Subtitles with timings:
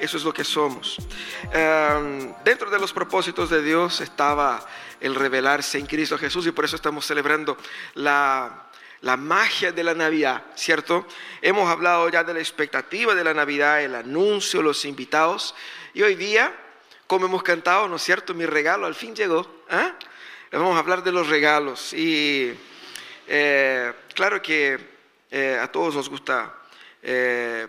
[0.00, 0.96] Eso es lo que somos.
[1.52, 4.64] Em, dentro de los propósitos de Dios estaba
[5.00, 7.56] el revelarse en Cristo Jesús y por eso estamos celebrando
[7.94, 8.68] la,
[9.00, 11.06] la magia de la Navidad, ¿cierto?
[11.42, 15.54] Hemos hablado ya de la expectativa de la Navidad, el anuncio, los invitados
[15.94, 16.54] y hoy día,
[17.06, 18.34] como hemos cantado, ¿no es cierto?
[18.34, 19.64] Mi regalo al fin llegó.
[19.70, 19.94] ¿ah?
[20.52, 22.54] Vamos a hablar de los regalos y
[23.26, 24.78] eh, claro que
[25.30, 26.54] eh, a todos nos gusta
[27.02, 27.66] eh,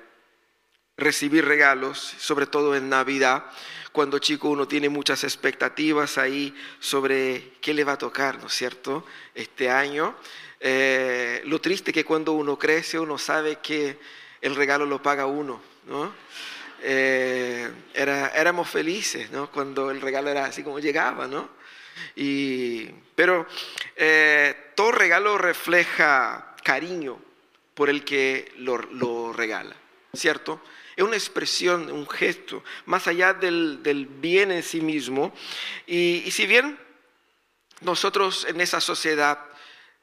[1.00, 3.46] recibir regalos, sobre todo en Navidad,
[3.92, 8.54] cuando chico uno tiene muchas expectativas ahí sobre qué le va a tocar, ¿no es
[8.54, 10.16] cierto?, este año.
[10.60, 13.98] Eh, lo triste que cuando uno crece uno sabe que
[14.42, 16.14] el regalo lo paga uno, ¿no?
[16.82, 19.52] Eh, éramos felices, ¿no?
[19.52, 21.50] Cuando el regalo era así como llegaba, ¿no?
[22.16, 23.48] Y, pero
[23.96, 27.20] eh, todo regalo refleja cariño
[27.74, 29.76] por el que lo regala,
[30.14, 30.62] ¿cierto?
[31.00, 33.80] Es una expresión, un gesto, más allá del,
[34.20, 35.34] bien en sí mismo.
[35.88, 36.78] Y, si bien
[37.80, 39.40] nosotros en esa sociedad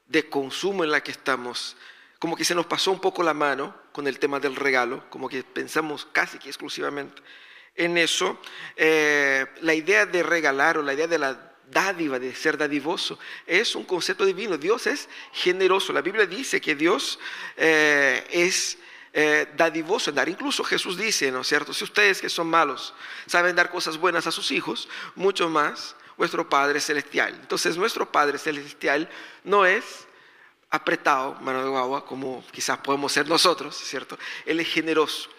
[0.06, 1.76] de consumo en la que estamos,
[2.18, 5.28] como que se nos pasó un poco la mano con el tema del regalo, como
[5.28, 7.22] que pensamos casi que exclusivamente
[7.74, 8.40] en eso,
[8.74, 13.74] eh, la idea de regalar o la idea de la dádiva, de ser dadivoso, es
[13.74, 14.56] un concepto divino.
[14.56, 15.92] Dios es generoso.
[15.92, 17.18] La Biblia dice que Dios
[17.54, 18.78] eh, es
[19.18, 20.28] eh, dadivoso en dar.
[20.28, 21.72] Incluso Jesús dice, ¿no es cierto?
[21.72, 22.92] Si ustedes que son malos
[23.26, 27.32] saben dar cosas buenas a sus hijos, mucho más vuestro Padre Celestial.
[27.40, 29.08] Entonces nuestro Padre Celestial
[29.42, 30.06] no es
[30.68, 34.18] apretado, mano de agua, como quizás podemos ser nosotros, ¿cierto?
[34.44, 35.30] Él es generoso.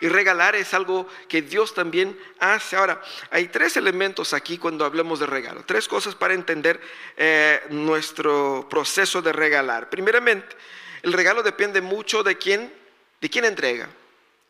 [0.00, 2.76] Y regalar es algo que Dios también hace.
[2.76, 5.64] Ahora, hay tres elementos aquí cuando hablamos de regalo.
[5.66, 6.80] Tres cosas para entender
[7.16, 9.90] eh, nuestro proceso de regalar.
[9.90, 10.56] Primeramente,
[11.02, 12.83] el regalo depende mucho de quién
[13.24, 13.88] ¿De quién entrega?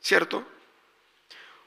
[0.00, 0.44] ¿Cierto?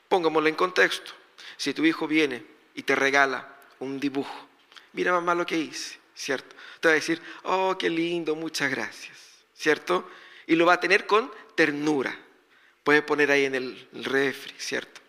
[0.10, 1.14] Pongámoslo en contexto.
[1.56, 2.44] Si tu hijo viene
[2.76, 3.48] y te regala
[3.80, 4.46] un dibujo,
[4.92, 6.54] mira mamá lo que hice, ¿cierto?
[6.82, 9.18] Te va a decir, oh, qué lindo, muchas gracias,
[9.56, 10.10] ¿cierto?
[10.48, 12.14] Y lo va a tener con ternura.
[12.84, 15.00] Puede poner ahí en el refri, ¿cierto?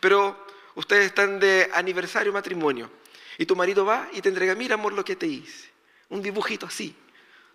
[0.00, 2.90] Pero ustedes están de aniversario matrimonio
[3.36, 5.68] y tu marido va y te entrega, mira amor lo que te hice,
[6.08, 6.96] un dibujito así.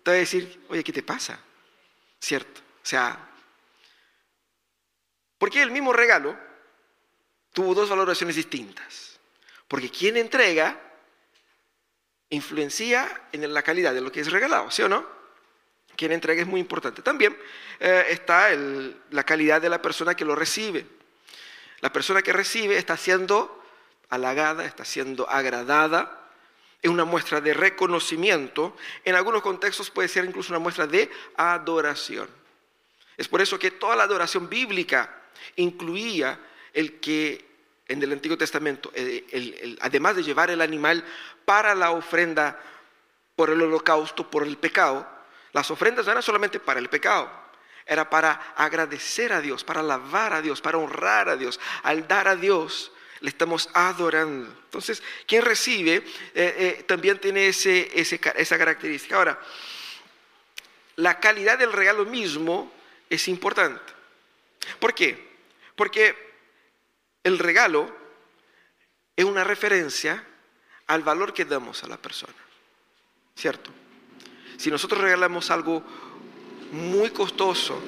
[0.04, 1.40] Te va a decir, oye, ¿qué te pasa?
[2.20, 2.60] ¿Cierto?
[2.60, 3.24] O sea,
[5.38, 6.36] porque el mismo regalo
[7.52, 9.18] tuvo dos valoraciones distintas.
[9.66, 10.80] Porque quien entrega
[12.30, 15.06] influencia en la calidad de lo que es regalado, ¿sí o no?
[15.96, 17.02] Quien entrega es muy importante.
[17.02, 17.36] También
[17.80, 18.50] eh, está
[19.10, 20.86] la calidad de la persona que lo recibe.
[21.80, 23.62] La persona que recibe está siendo
[24.08, 26.28] halagada, está siendo agradada,
[26.80, 28.76] es una muestra de reconocimiento.
[29.04, 32.28] En algunos contextos puede ser incluso una muestra de adoración.
[33.16, 35.22] Es por eso que toda la adoración bíblica
[35.56, 36.38] incluía
[36.72, 37.46] el que
[37.88, 41.04] en el Antiguo Testamento, eh, además de llevar el animal
[41.44, 42.60] para la ofrenda
[43.34, 45.08] por el holocausto, por el pecado,
[45.52, 47.30] las ofrendas no eran solamente para el pecado,
[47.86, 51.58] era para agradecer a Dios, para alabar a Dios, para honrar a Dios.
[51.82, 54.54] Al dar a Dios, le estamos adorando.
[54.64, 59.16] Entonces, quien recibe eh, eh, también tiene esa característica.
[59.16, 59.40] Ahora,
[60.96, 62.70] la calidad del regalo mismo
[63.08, 63.94] es importante.
[64.78, 65.27] ¿Por qué?
[65.78, 66.12] Porque
[67.22, 67.88] el regalo
[69.14, 70.26] es una referencia
[70.88, 72.34] al valor que damos a la persona.
[73.36, 73.70] ¿Cierto?
[74.56, 75.84] Si nosotros regalamos algo
[76.72, 77.80] muy costoso,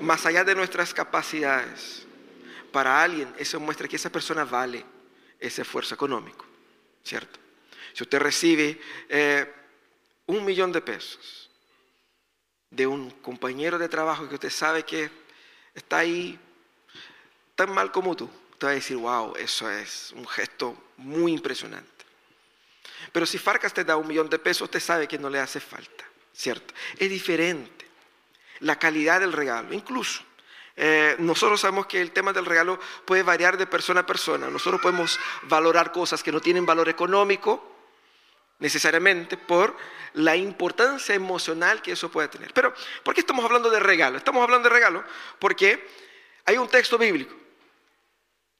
[0.00, 2.06] más allá de nuestras capacidades,
[2.70, 4.84] para alguien eso muestra que esa persona vale
[5.40, 6.46] ese esfuerzo económico.
[7.02, 7.40] ¿Cierto?
[7.92, 9.52] Si usted recibe eh,
[10.26, 11.50] un millón de pesos
[12.70, 15.10] de un compañero de trabajo que usted sabe que
[15.74, 16.38] está ahí
[17.54, 21.90] tan mal como tú, te va a decir, wow, eso es un gesto muy impresionante.
[23.10, 25.58] Pero si Farcas te da un millón de pesos, usted sabe que no le hace
[25.58, 26.72] falta, ¿cierto?
[26.96, 27.86] Es diferente
[28.60, 30.22] la calidad del regalo, incluso.
[30.76, 34.48] Eh, nosotros sabemos que el tema del regalo puede variar de persona a persona.
[34.48, 37.68] Nosotros podemos valorar cosas que no tienen valor económico
[38.58, 39.76] necesariamente por
[40.14, 42.52] la importancia emocional que eso puede tener.
[42.54, 42.72] Pero,
[43.02, 44.16] ¿por qué estamos hablando de regalo?
[44.16, 45.04] Estamos hablando de regalo
[45.38, 45.86] porque
[46.44, 47.41] hay un texto bíblico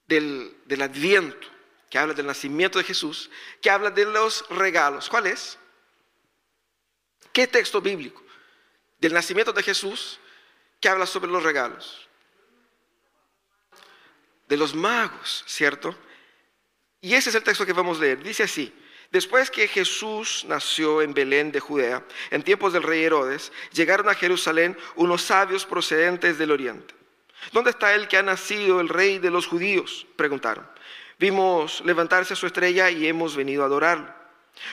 [0.07, 1.49] del, Adviento,
[1.91, 5.09] que habla del nacimiento de Jesús, que habla de los regalos.
[5.09, 5.59] ¿Cuál es?
[7.33, 8.23] ¿Qué texto bíblico?
[8.99, 10.19] Del nacimiento de Jesús
[10.81, 12.09] que habla sobre los regalos.
[14.49, 15.97] De los magos, ¿cierto?
[17.01, 18.23] Y ese es el texto que vamos a leer.
[18.23, 18.73] Dice así,
[19.11, 24.15] después que Jesús nació en Belén de Judea, en tiempos del rey Herodes, llegaron a
[24.15, 27.02] Jerusalén unos sabios procedentes del oriente
[27.51, 30.07] ¿Dónde está el que ha nacido, el rey de los judíos?
[30.17, 30.67] Preguntaron.
[31.19, 34.13] Vimos levantarse su estrella y hemos venido a adorarlo.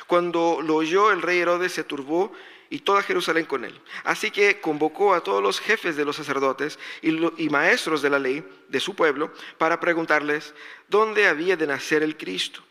[0.07, 2.31] Cuando lo oyó el rey Herodes se turbó
[2.69, 3.80] y toda Jerusalén con él.
[4.04, 8.48] Así que convocó a todos los jefes de los sacerdotes y, maestros de la ley
[8.68, 10.54] de su pueblo para preguntarles
[10.88, 12.63] dónde había de nacer el Cristo.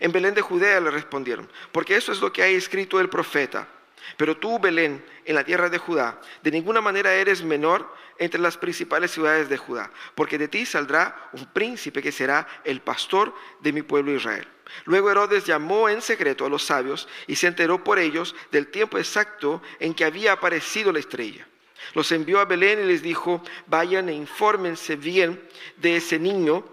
[0.00, 3.68] En Belén de Judea le respondieron, porque eso es lo que ha escrito el profeta.
[4.16, 8.56] Pero tú, Belén, en la tierra de Judá, de ninguna manera eres menor entre las
[8.56, 13.72] principales ciudades de Judá, porque de ti saldrá un príncipe que será el pastor de
[13.72, 14.46] mi pueblo Israel.
[14.84, 18.98] Luego Herodes llamó en secreto a los sabios y se enteró por ellos del tiempo
[18.98, 21.46] exacto en que había aparecido la estrella.
[21.94, 25.40] Los envió a Belén y les dijo, vayan e infórmense bien
[25.76, 26.64] de ese niño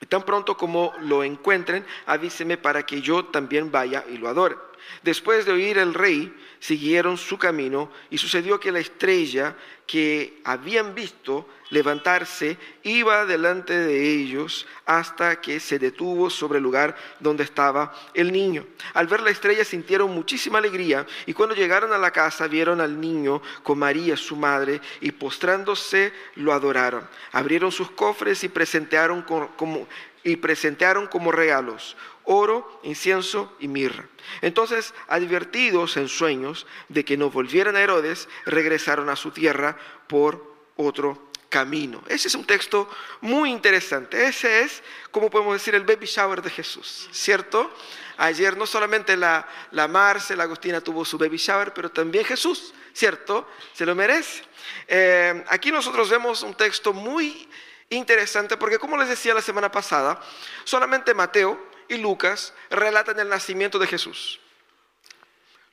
[0.00, 4.56] y tan pronto como lo encuentren, avíseme para que yo también vaya y lo adore.
[5.02, 9.56] Después de oír el rey, siguieron su camino y sucedió que la estrella
[9.86, 16.96] que habían visto levantarse iba delante de ellos hasta que se detuvo sobre el lugar
[17.20, 18.66] donde estaba el niño.
[18.94, 23.00] Al ver la estrella sintieron muchísima alegría y cuando llegaron a la casa vieron al
[23.00, 27.06] niño con María su madre y postrándose lo adoraron.
[27.32, 29.88] Abrieron sus cofres y presentaron como,
[30.26, 31.96] y presentaron como regalos
[32.26, 34.04] oro, incienso y mirra.
[34.42, 39.78] Entonces, advertidos en sueños de que no volvieran a Herodes, regresaron a su tierra
[40.08, 42.02] por otro camino.
[42.08, 42.90] Ese es un texto
[43.20, 44.26] muy interesante.
[44.26, 44.82] Ese es,
[45.12, 47.72] como podemos decir, el baby shower de Jesús, ¿cierto?
[48.16, 52.74] Ayer no solamente la, la Marce, la Agustina tuvo su baby shower, pero también Jesús,
[52.92, 53.48] ¿cierto?
[53.72, 54.42] Se lo merece.
[54.88, 57.48] Eh, aquí nosotros vemos un texto muy
[57.90, 60.20] interesante porque, como les decía la semana pasada,
[60.64, 64.40] solamente Mateo y Lucas relatan el nacimiento de Jesús.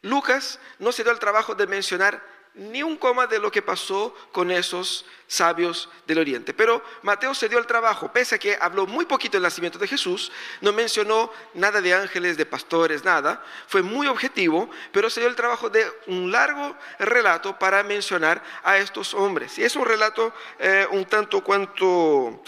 [0.01, 4.15] Lucas no se dio el trabajo de mencionar ni un coma de lo que pasó
[4.31, 6.53] con esos sabios del Oriente.
[6.53, 9.87] Pero Mateo se dio el trabajo, pese a que habló muy poquito del nacimiento de
[9.87, 13.43] Jesús, no mencionó nada de ángeles, de pastores, nada.
[13.67, 18.77] Fue muy objetivo, pero se dio el trabajo de un largo relato para mencionar a
[18.77, 19.57] estos hombres.
[19.57, 22.43] Y es un relato eh, un tanto cuanto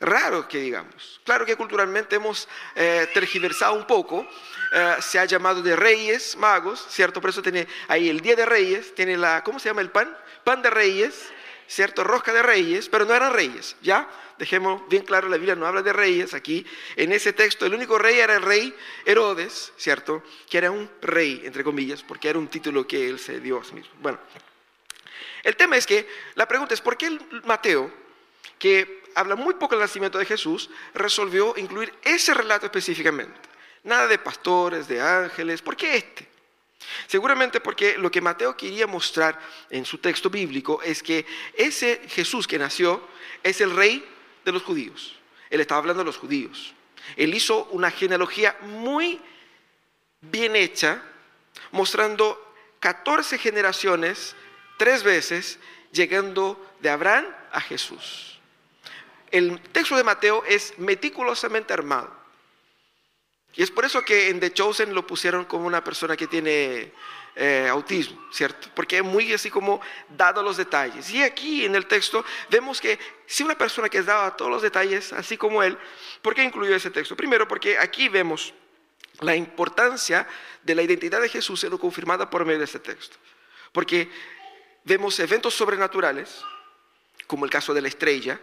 [0.00, 1.20] raro que digamos.
[1.24, 4.26] Claro que culturalmente hemos eh, tergiversado un poco,
[4.72, 7.20] eh, se ha llamado de reyes, magos, ¿cierto?
[7.20, 10.16] Por eso tiene ahí el Día de Reyes, tiene la, ¿cómo se llama el pan?
[10.44, 11.30] Pan de reyes,
[11.66, 12.04] ¿cierto?
[12.04, 14.08] Rosca de reyes, pero no eran reyes, ¿ya?
[14.38, 16.66] Dejemos bien claro, la Biblia no habla de reyes aquí.
[16.96, 18.74] En ese texto el único rey era el rey
[19.06, 20.22] Herodes, ¿cierto?
[20.50, 23.64] Que era un rey, entre comillas, porque era un título que él se dio a
[23.64, 23.92] sí mismo.
[24.00, 24.18] Bueno,
[25.42, 27.90] el tema es que la pregunta es, ¿por qué Mateo,
[28.58, 33.40] que habla muy poco del nacimiento de Jesús, resolvió incluir ese relato específicamente.
[33.82, 35.62] Nada de pastores, de ángeles.
[35.62, 36.28] ¿Por qué este?
[37.06, 41.24] Seguramente porque lo que Mateo quería mostrar en su texto bíblico es que
[41.54, 43.08] ese Jesús que nació
[43.42, 44.04] es el rey
[44.44, 45.16] de los judíos.
[45.48, 46.74] Él estaba hablando de los judíos.
[47.16, 49.20] Él hizo una genealogía muy
[50.20, 51.02] bien hecha,
[51.70, 54.36] mostrando 14 generaciones,
[54.76, 55.58] tres veces,
[55.92, 58.35] llegando de Abraham a Jesús
[59.30, 62.14] el texto de Mateo es meticulosamente armado.
[63.54, 66.92] Y es por eso que en The Chosen lo pusieron como una persona que tiene
[67.34, 68.68] eh, autismo, ¿cierto?
[68.74, 69.80] Porque es muy así como
[70.10, 71.10] dado los detalles.
[71.10, 75.12] Y aquí en el texto vemos que si una persona que daba todos los detalles,
[75.14, 75.76] así como él,
[76.20, 77.16] ¿por qué incluyó ese texto?
[77.16, 78.52] Primero porque aquí vemos
[79.20, 80.26] la importancia
[80.62, 83.16] de la identidad de Jesús siendo confirmada por medio de este texto.
[83.72, 84.10] Porque
[84.84, 86.42] vemos eventos sobrenaturales,
[87.26, 88.38] como el caso de la estrella,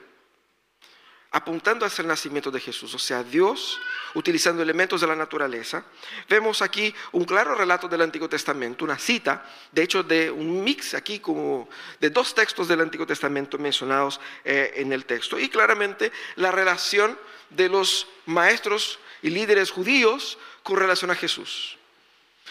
[1.34, 3.82] apuntando hacia el nacimiento de Jesús, o sea, Dios
[4.14, 5.84] utilizando elementos de la naturaleza.
[6.30, 10.94] Vemos aquí un claro relato del Antiguo Testamento, una cita, de hecho, de un mix
[10.94, 11.68] aquí como
[12.00, 15.40] de dos textos del Antiguo Testamento mencionados eh, en el texto.
[15.40, 17.18] Y claramente la relación
[17.50, 21.80] de los maestros y líderes judíos con relación a Jesús.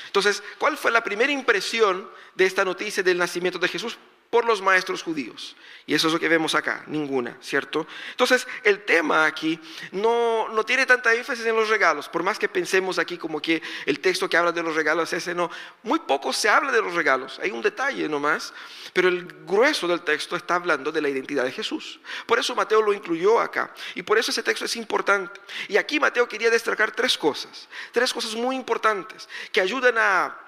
[0.06, 3.96] Entonces, ¿cuál fue la primera impresión de esta noticia del nacimiento de Jesús?
[4.32, 5.54] Por los maestros judíos.
[5.84, 7.86] Y eso es lo que vemos acá, ninguna, ¿cierto?
[8.12, 9.60] Entonces, el tema aquí
[9.90, 13.60] no, no tiene tanta énfasis en los regalos, por más que pensemos aquí como que
[13.84, 15.50] el texto que habla de los regalos es ese, no,
[15.82, 18.54] muy poco se habla de los regalos, hay un detalle nomás,
[18.94, 22.00] pero el grueso del texto está hablando de la identidad de Jesús.
[22.24, 25.42] Por eso Mateo lo incluyó acá, y por eso ese texto es importante.
[25.68, 30.41] Y aquí Mateo quería destacar tres cosas, tres cosas muy importantes que ayudan a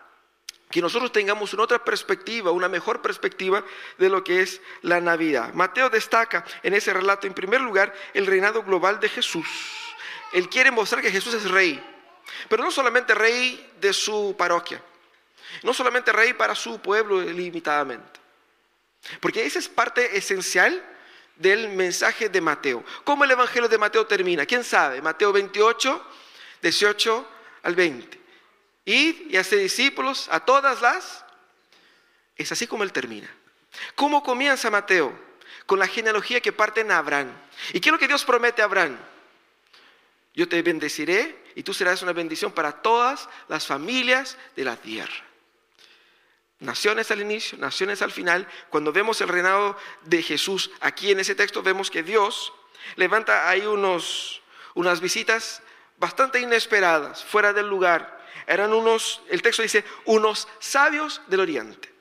[0.74, 3.62] que nosotros tengamos una otra perspectiva, una mejor perspectiva
[3.96, 5.54] de lo que es la Navidad.
[5.54, 9.46] Mateo destaca en ese relato, en primer lugar, el reinado global de Jesús.
[10.32, 11.80] Él quiere mostrar que Jesús es rey,
[12.48, 14.82] pero no solamente rey de su parroquia,
[15.62, 18.18] no solamente rey para su pueblo limitadamente,
[19.20, 20.84] porque esa es parte esencial
[21.36, 22.82] del mensaje de Mateo.
[23.04, 24.44] ¿Cómo el Evangelio de Mateo termina?
[24.44, 25.00] ¿Quién sabe?
[25.00, 26.04] Mateo 28,
[26.62, 27.28] 18
[27.62, 28.23] al 20.
[28.84, 31.24] Id y hace discípulos a todas las...
[32.36, 33.30] Es así como él termina.
[33.94, 35.16] ¿Cómo comienza Mateo?
[35.66, 37.32] Con la genealogía que parte en Abraham.
[37.72, 38.98] ¿Y qué es lo que Dios promete a Abraham?
[40.34, 45.14] Yo te bendeciré y tú serás una bendición para todas las familias de la tierra.
[46.58, 48.48] Naciones al inicio, naciones al final.
[48.70, 52.52] Cuando vemos el reinado de Jesús aquí en ese texto, vemos que Dios
[52.96, 54.42] levanta ahí unos,
[54.74, 55.62] unas visitas
[55.98, 58.23] bastante inesperadas, fuera del lugar.
[58.46, 61.92] Eran unos, el texto dice, unos sabios del oriente,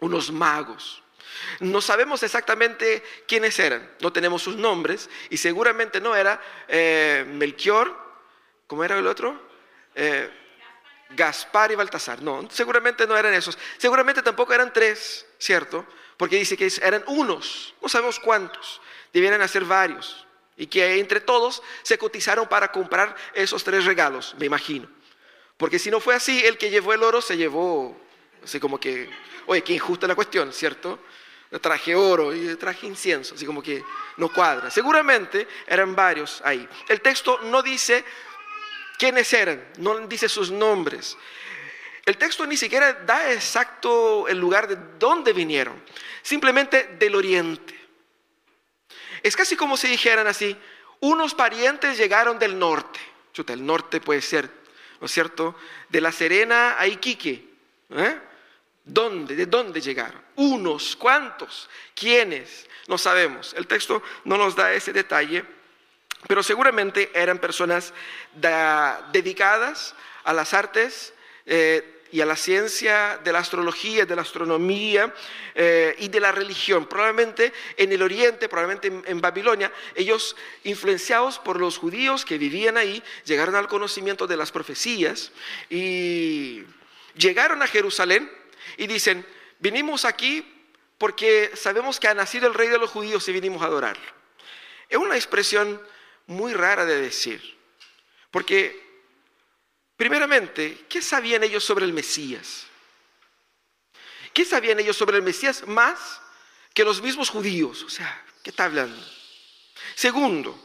[0.00, 1.02] unos magos.
[1.60, 7.96] No sabemos exactamente quiénes eran, no tenemos sus nombres y seguramente no era eh, Melchior,
[8.66, 9.48] ¿cómo era el otro?
[9.94, 10.30] Eh,
[11.10, 12.22] Gaspar y Baltasar.
[12.22, 13.58] No, seguramente no eran esos.
[13.78, 15.86] Seguramente tampoco eran tres, ¿cierto?
[16.16, 18.80] Porque dice que eran unos, no sabemos cuántos,
[19.12, 20.26] debieran ser varios.
[20.56, 24.88] Y que entre todos se cotizaron para comprar esos tres regalos, me imagino.
[25.60, 27.94] Porque si no fue así, el que llevó el oro se llevó,
[28.42, 29.10] así como que,
[29.44, 30.98] oye, qué injusta la cuestión, ¿cierto?
[31.60, 33.84] traje oro y traje incienso, así como que
[34.16, 34.70] no cuadra.
[34.70, 36.66] Seguramente eran varios ahí.
[36.88, 38.02] El texto no dice
[38.96, 41.18] quiénes eran, no dice sus nombres.
[42.06, 45.82] El texto ni siquiera da exacto el lugar de dónde vinieron,
[46.22, 47.78] simplemente del oriente.
[49.22, 50.56] Es casi como si dijeran así,
[51.00, 52.98] unos parientes llegaron del norte.
[53.34, 54.59] Chuta, el norte puede ser,
[55.00, 55.56] ¿no es cierto?
[55.88, 57.48] De La Serena a Iquique.
[57.90, 58.18] ¿eh?
[58.84, 59.34] ¿Dónde?
[59.34, 60.22] ¿De dónde llegaron?
[60.36, 61.68] Unos, ¿cuántos?
[61.94, 62.68] ¿Quiénes?
[62.86, 63.54] No sabemos.
[63.54, 65.44] El texto no nos da ese detalle
[66.26, 67.92] pero seguramente eran personas
[69.12, 71.14] dedicadas a las artes
[71.46, 75.14] eh, y a la ciencia de la astrología, de la astronomía
[75.54, 76.86] eh, y de la religión.
[76.86, 83.02] Probablemente en el Oriente, probablemente en, Babilonia, ellos, influenciados por los judíos que vivían ahí,
[83.24, 85.32] llegaron al conocimiento de las profecías
[85.68, 86.64] y
[87.16, 88.30] llegaron a Jerusalén
[88.76, 89.26] y dicen,
[89.58, 90.46] vinimos aquí
[90.98, 94.20] porque sabemos que ha nacido el rey de los judíos y vinimos a adorarlo.
[94.88, 95.80] Es una expresión
[96.26, 97.56] muy rara de decir.
[98.30, 98.89] Porque,
[100.00, 102.66] primeramente, ¿qué sabían ellos sobre el Mesías?
[104.32, 106.22] ¿Qué sabían ellos sobre el Mesías más
[106.72, 107.82] que los mismos judíos?
[107.82, 108.98] O sea, ¿qué está hablando?
[109.94, 110.58] Segundo,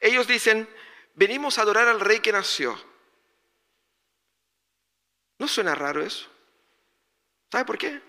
[0.00, 0.68] ellos dicen,
[1.14, 2.76] venimos a adorar al rey que nació.
[5.38, 6.26] ¿No suena raro eso?
[7.52, 8.00] ¿Sabe por qué?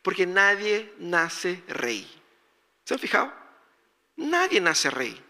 [0.00, 2.10] Porque nadie nace rey.
[2.86, 3.30] ¿Se han fijado?
[4.16, 5.22] Nadie nace rey.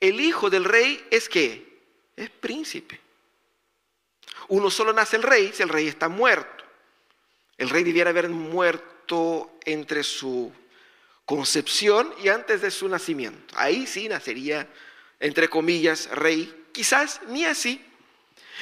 [0.00, 1.80] El hijo del rey es qué?
[2.14, 3.03] Es príncipe.
[4.48, 6.64] Uno solo nace el rey si el rey está muerto.
[7.56, 10.52] El rey debiera haber muerto entre su
[11.24, 13.54] concepción y antes de su nacimiento.
[13.56, 14.68] Ahí sí nacería,
[15.20, 16.66] entre comillas, rey.
[16.72, 17.84] Quizás ni así.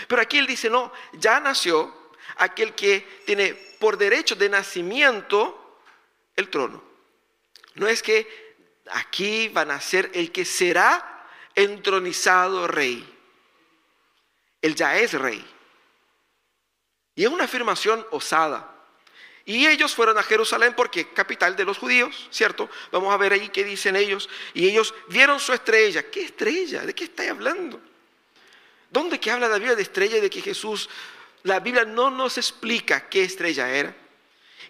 [0.09, 1.95] Pero aquí él dice, no, ya nació
[2.37, 5.81] aquel que tiene por derecho de nacimiento
[6.37, 6.83] el trono.
[7.75, 8.27] No es que
[8.91, 13.07] aquí va a nacer el que será entronizado rey.
[14.61, 15.45] Él ya es rey.
[17.15, 18.69] Y es una afirmación osada.
[19.45, 22.71] Y ellos fueron a Jerusalén porque capital de los judíos, ¿cierto?
[22.93, 24.29] Vamos a ver ahí qué dicen ellos.
[24.55, 26.09] Y ellos vieron su estrella.
[26.11, 26.87] ¿Qué estrella?
[26.87, 27.81] ¿De qué estáis hablando?
[28.91, 30.89] ¿Dónde que habla la Biblia de estrella y de que Jesús,
[31.43, 33.97] la Biblia no nos explica qué estrella era?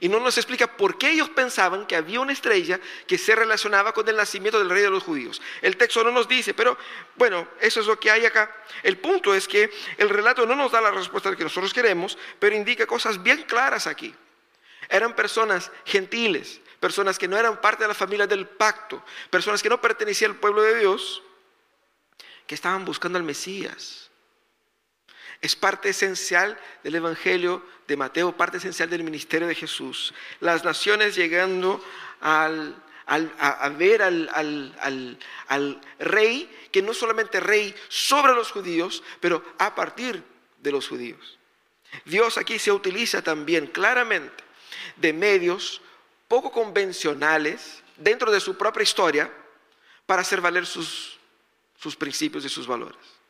[0.02, 3.94] Y no nos explica por qué ellos pensaban que había una estrella que se relacionaba
[3.94, 5.40] con el nacimiento del rey de los judíos.
[5.60, 6.76] El texto no nos dice, pero
[7.14, 8.52] bueno, eso es lo que hay acá.
[8.82, 12.56] El punto es que el relato no nos da la respuesta que nosotros queremos, pero
[12.56, 14.12] indica cosas bien claras aquí.
[14.88, 19.68] Eran personas gentiles, personas que no eran parte de la familia del pacto, personas que
[19.68, 21.22] no pertenecían al pueblo de Dios,
[22.48, 24.10] que estaban buscando al Mesías
[25.42, 30.14] es parte esencial del Evangelio de Mateo, parte esencial del ministerio de Jesús.
[30.38, 31.84] Las naciones llegando
[32.20, 32.48] a,
[33.76, 35.18] ver al,
[35.48, 40.22] al rey, que no solamente rey sobre los judíos, pero a partir
[40.60, 41.38] de los judíos.
[42.04, 44.44] Dios aquí se utiliza también claramente
[44.96, 45.82] de medios
[46.28, 49.30] poco convencionales dentro de su propia historia
[50.06, 51.18] para hacer valer sus,
[51.76, 53.21] sus principios y sus valores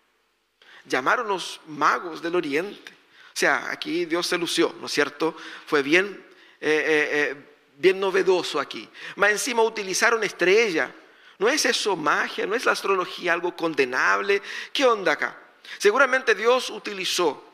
[0.87, 2.93] llamaron los magos del oriente.
[2.93, 5.37] O sea, aquí Dios se lució, ¿no es cierto?
[5.67, 6.25] Fue bien,
[6.61, 7.37] eh, eh, eh,
[7.79, 8.89] bien novedoso aquí.
[9.17, 10.95] Más encima utilizaron estrella.
[11.39, 12.47] ¿No es eso magia?
[12.47, 14.43] ¿No es la astrología algo condenable?
[14.73, 15.39] ¿Qué onda acá?
[15.79, 17.53] Seguramente Dios utilizó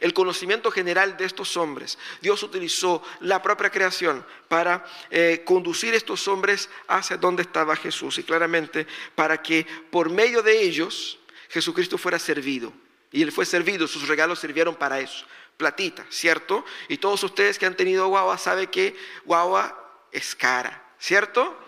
[0.00, 1.98] el conocimiento general de estos hombres.
[2.20, 8.22] Dios utilizó la propia creación para eh, conducir estos hombres hacia donde estaba Jesús y
[8.22, 11.18] claramente para que por medio de ellos
[11.48, 12.72] Jesucristo fuera servido.
[13.12, 15.26] Y él fue servido, sus regalos sirvieron para eso.
[15.56, 16.64] Platita, ¿cierto?
[16.88, 21.58] Y todos ustedes que han tenido guagua saben que guagua es cara, ¿cierto?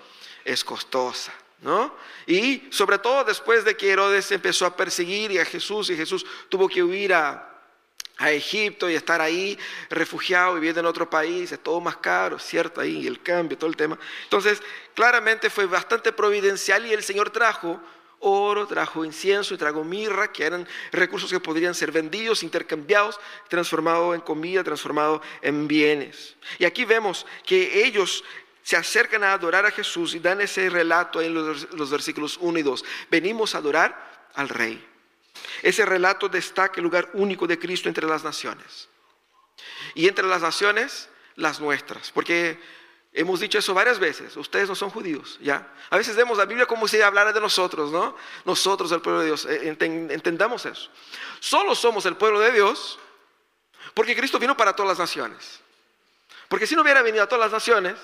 [0.45, 1.33] Es costosa.
[1.61, 1.93] ¿No?
[2.25, 6.69] Y sobre todo después de que Herodes empezó a perseguir a Jesús y Jesús tuvo
[6.69, 7.49] que huir a,
[8.19, 9.59] a Egipto y estar ahí
[9.91, 12.81] refugiado, viviendo en otro país, es todo más caro, ¿cierto?
[12.81, 13.99] Ahí el cambio, todo el tema.
[14.25, 14.63] Entonces,
[14.95, 17.81] claramente fue bastante providencial y el Señor trajo
[18.21, 24.15] oro, trajo incienso y trajo mirra, que eran recursos que podrían ser vendidos, intercambiados, transformados
[24.15, 26.37] en comida, transformados en bienes.
[26.59, 28.25] Y aquí vemos que ellos
[28.63, 32.59] se acercan a adorar a Jesús y dan ese relato en los, los versículos 1
[32.59, 32.85] y 2.
[33.11, 34.85] Venimos a adorar al Rey.
[35.63, 38.89] Ese relato destaca el lugar único de Cristo entre las naciones.
[39.95, 42.11] Y entre las naciones, las nuestras.
[42.11, 42.59] Porque
[43.13, 44.37] hemos dicho eso varias veces.
[44.37, 45.73] Ustedes no son judíos, ¿ya?
[45.91, 48.17] A veces vemos la Biblia como si hablara de nosotros, ¿no?
[48.45, 49.47] Nosotros, el pueblo de Dios.
[49.47, 50.91] Eh, entendamos eso.
[51.41, 52.99] Solo somos el pueblo de Dios
[53.95, 55.61] porque Cristo vino para todas las naciones.
[56.49, 57.97] Porque si no hubiera venido a todas las naciones,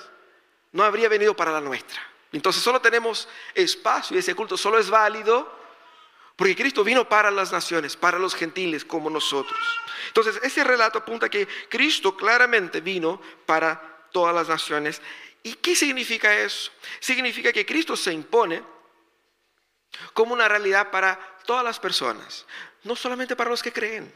[0.73, 2.01] no habría venido para la nuestra.
[2.33, 5.65] Entonces solo tenemos espacio y ese culto solo es válido
[6.37, 9.59] porque Cristo vino para las naciones, para los gentiles como nosotros.
[10.09, 15.03] Entonces, ese relato apunta que Cristo claramente vino para todas las naciones.
[15.43, 16.71] ¿Y qué significa eso?
[17.01, 18.63] Significa que Cristo se impone
[20.13, 22.47] como una realidad para todas las personas,
[22.85, 24.11] no solamente para los que creen.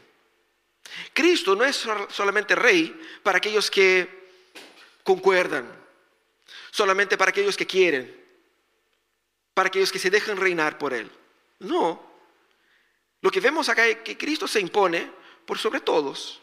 [1.13, 4.29] Cristo no es solamente rey para aquellos que
[5.03, 5.69] concuerdan,
[6.71, 8.15] solamente para aquellos que quieren,
[9.53, 11.11] para aquellos que se dejan reinar por Él.
[11.59, 12.01] No,
[13.19, 15.11] lo que vemos acá es que Cristo se impone
[15.45, 16.41] por sobre todos,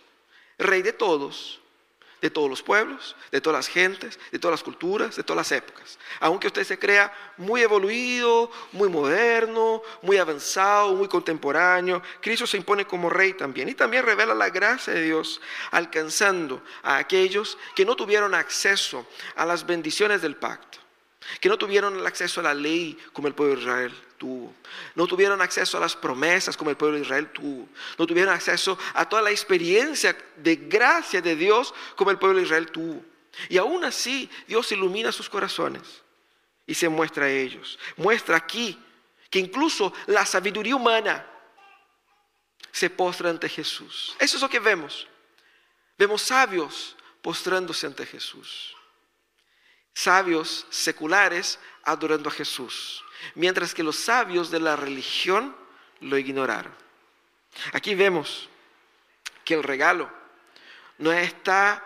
[0.58, 1.60] rey de todos,
[2.20, 5.52] de todos los pueblos, de todas las gentes, de todas las culturas, de todas las
[5.52, 5.98] épocas.
[6.20, 12.86] Aunque usted se crea muy evoluido, muy moderno, muy avanzado, muy contemporáneo, Cristo se impone
[12.86, 13.68] como rey también.
[13.68, 19.44] Y también revela la gracia de Dios, alcanzando a aquellos que no tuvieron acceso a
[19.44, 20.78] las bendiciones del pacto,
[21.41, 24.54] que no tuvieron el acceso a la ley como el pueblo de Israel tuvo.
[24.95, 27.69] No tuvieron acceso a las promesas como el pueblo de Israel tuvo.
[27.99, 32.45] No tuvieron acceso a toda la experiencia de gracia de Dios como el pueblo de
[32.45, 33.04] Israel tuvo.
[33.49, 36.02] Y aún así Dios ilumina sus corazones
[36.67, 37.78] y se muestra a ellos.
[37.97, 38.78] Muestra aquí
[39.30, 41.26] que incluso la sabiduría humana
[42.73, 44.15] se postra ante Jesús.
[44.19, 45.06] Eso es lo que vemos.
[45.99, 48.75] Vemos sabios postrándose ante Jesús.
[49.97, 53.02] Sabios seculares adorando a Jesús
[53.35, 55.56] mientras que los sabios de la religión
[56.00, 56.73] lo ignoraron.
[57.73, 58.49] Aquí vemos
[59.45, 60.11] que el regalo
[60.99, 61.82] no está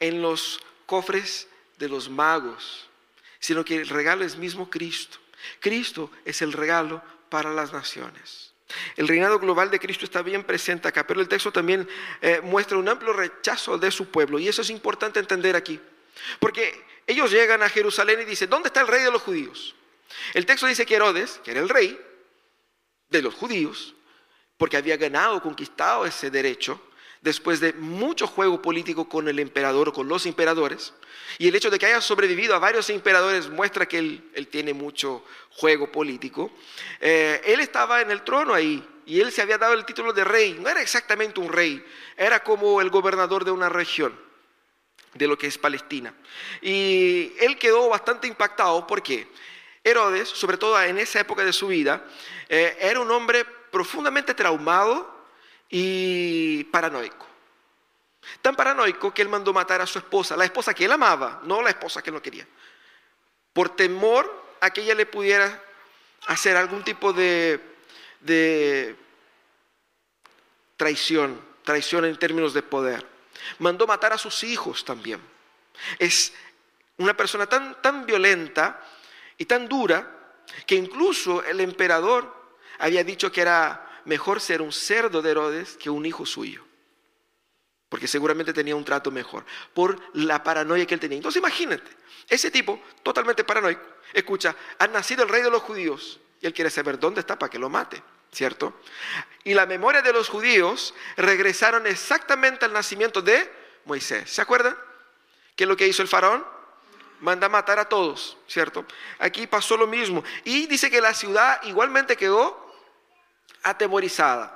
[0.00, 2.88] en los cofres de los magos,
[3.40, 5.18] sino que el regalo es mismo Cristo.
[5.60, 8.52] Cristo es el regalo para las naciones.
[8.96, 11.88] El reinado global de Cristo está bien presente acá, pero el texto también
[12.20, 15.80] eh, muestra un amplio rechazo de su pueblo, y eso es importante entender aquí,
[16.38, 19.74] porque ellos llegan a Jerusalén y dicen, ¿dónde está el rey de los judíos?
[20.34, 21.98] El texto dice que Herodes, que era el rey
[23.08, 23.94] de los judíos,
[24.58, 26.78] porque había ganado, conquistado ese derecho,
[27.22, 30.92] después de mucho juego político con el emperador o con los emperadores,
[31.38, 35.24] y el hecho de que haya sobrevivido a varios emperadores muestra que él, tiene mucho
[35.52, 36.52] juego político,
[37.00, 40.24] eh, él estaba en el trono ahí, y él se había dado el título de
[40.24, 41.82] rey, no era exactamente un rey,
[42.18, 44.27] era como el gobernador de una región
[45.14, 46.14] de lo que es Palestina.
[46.62, 49.28] Y él quedó bastante impactado, ¿por qué?
[49.82, 52.04] Herodes, sobre todo en esa época de su vida,
[52.48, 55.18] eh, era un hombre profundamente traumado
[55.68, 57.26] y paranoico.
[58.42, 61.62] Tan paranoico que él mandó matar a su esposa, la esposa que él amaba, no
[61.62, 62.46] la esposa que él no quería,
[63.52, 65.62] por temor a que ella le pudiera
[66.26, 67.60] hacer algún tipo de,
[68.20, 68.96] de
[70.76, 73.17] traición, traición en términos de poder.
[73.58, 75.20] Mandó matar a sus hijos también.
[75.98, 76.32] Es
[76.98, 78.84] una persona tan, tan violenta
[79.36, 80.14] y tan dura
[80.66, 82.34] que incluso el emperador
[82.78, 86.64] había dicho que era mejor ser un cerdo de Herodes que un hijo suyo.
[87.88, 91.16] Porque seguramente tenía un trato mejor por la paranoia que él tenía.
[91.16, 91.90] Entonces imagínate,
[92.28, 96.70] ese tipo totalmente paranoico, escucha, ha nacido el rey de los judíos y él quiere
[96.70, 98.80] saber dónde está para que lo mate, ¿cierto?
[99.44, 103.50] Y la memoria de los judíos regresaron exactamente al nacimiento de
[103.84, 104.30] Moisés.
[104.30, 104.76] ¿Se acuerdan?
[105.56, 106.44] ¿Qué es lo que hizo el faraón?
[107.20, 108.84] manda matar a todos, ¿cierto?
[109.18, 110.22] Aquí pasó lo mismo.
[110.44, 112.74] Y dice que la ciudad igualmente quedó
[113.62, 114.54] atemorizada.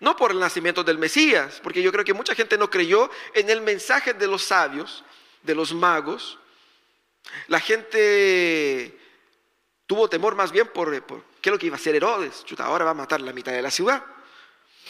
[0.00, 3.48] No por el nacimiento del Mesías, porque yo creo que mucha gente no creyó en
[3.48, 5.04] el mensaje de los sabios,
[5.42, 6.38] de los magos.
[7.48, 8.98] La gente
[9.86, 12.44] tuvo temor más bien por, qué es lo que iba a hacer Herodes.
[12.44, 14.02] Chuta, ahora va a matar la mitad de la ciudad.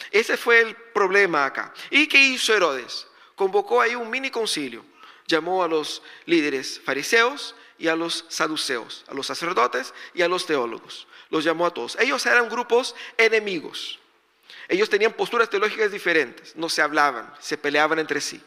[0.09, 1.71] Ese fue el problema acá.
[1.91, 3.05] ¿Y qué hizo Herodes?
[3.35, 4.83] Convocó ahí un mini concilio.
[5.27, 10.47] Llamó a los líderes fariseos y a los saduceos, a los sacerdotes y a los
[10.47, 11.05] teólogos.
[11.29, 11.95] Los llamó a todos.
[11.99, 13.99] Ellos eran grupos enemigos.
[14.67, 18.41] Ellos tenían posturas teológicas diferentes, no se hablaban, se peleaban entre sí.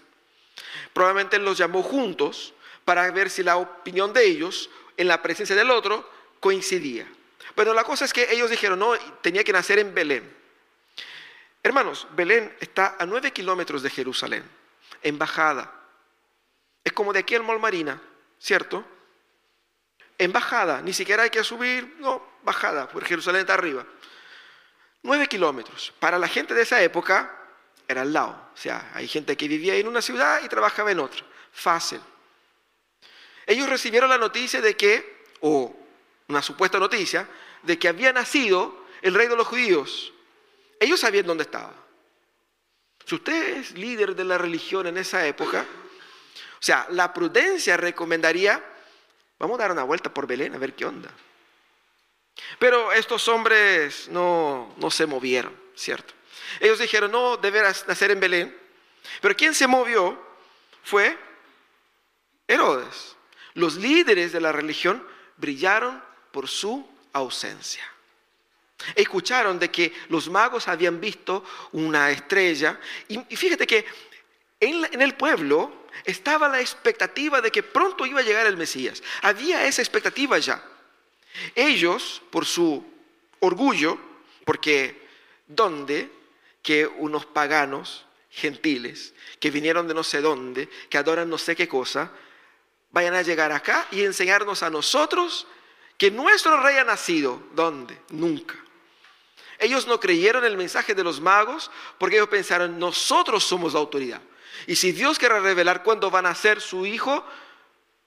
[0.93, 5.71] Probablemente los llamó juntos para ver si la opinión de ellos en la presencia del
[5.71, 7.07] otro coincidía.
[7.55, 10.37] Pero la cosa es que ellos dijeron, no, tenía que nacer en Belén.
[11.63, 14.45] Hermanos, Belén está a nueve kilómetros de Jerusalén,
[15.03, 15.73] en bajada.
[16.83, 18.01] Es como de aquí al Mall Marina,
[18.39, 18.85] ¿cierto?
[20.17, 23.85] En bajada, ni siquiera hay que subir, no, bajada, porque Jerusalén está arriba.
[25.03, 25.93] Nueve kilómetros.
[25.99, 27.35] Para la gente de esa época
[27.89, 28.51] era al lado.
[28.55, 31.25] O sea, hay gente que vivía en una ciudad y trabajaba en otra.
[31.53, 32.01] Fácil.
[33.47, 35.75] Ellos recibieron la noticia de que, o
[36.31, 37.29] una supuesta noticia,
[37.63, 40.13] de que había nacido el rey de los judíos.
[40.79, 41.75] Ellos sabían dónde estaba.
[43.05, 48.65] Si usted es líder de la religión en esa época, o sea, la prudencia recomendaría,
[49.39, 51.11] vamos a dar una vuelta por Belén a ver qué onda.
[52.59, 56.15] Pero estos hombres no, no se movieron, ¿cierto?
[56.61, 58.57] Ellos dijeron, no, deberás nacer en Belén.
[59.21, 60.19] Pero quien se movió
[60.85, 61.19] fue
[62.47, 63.17] Herodes.
[63.55, 65.05] Los líderes de la religión
[65.37, 67.85] brillaron por su ausencia.
[68.95, 73.85] Escucharon de que los magos habían visto una estrella y, fíjate que
[74.59, 79.03] en, el pueblo estaba la expectativa de que pronto iba a llegar el Mesías.
[79.23, 80.63] Había esa expectativa ya.
[81.55, 82.85] Ellos, por su
[83.41, 83.99] orgullo,
[84.45, 85.07] porque
[85.47, 86.11] ¿dónde
[86.63, 91.69] que unos paganos gentiles que vinieron de no sé dónde, que adoran no sé qué
[91.69, 92.13] cosa,
[92.91, 95.47] vayan a llegar acá y enseñarnos a nosotros
[96.01, 97.43] que nuestro rey ha nacido?
[97.53, 98.01] ¿Dónde?
[98.09, 98.57] Nunca.
[99.59, 104.23] Ellos no creyeron el mensaje de los magos porque ellos pensaron, nosotros somos la autoridad.
[104.67, 107.23] Y si Dios quiere revelar cuándo van a ser su hijo,